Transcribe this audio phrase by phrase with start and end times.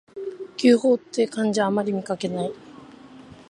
[0.57, 2.51] 牛蒡って漢字であまり見かけない